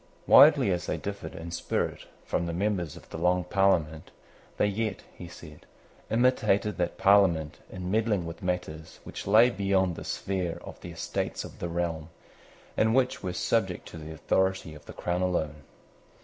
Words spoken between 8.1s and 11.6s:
with matters which lay beyond the sphere of the Estates of